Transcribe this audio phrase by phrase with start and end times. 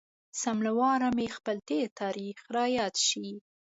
[0.41, 3.27] سم له واره مې خپل تېر تاريخ را یاد شي.